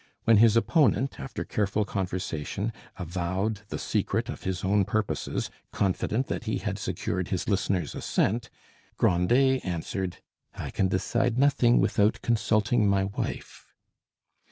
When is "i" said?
10.55-10.71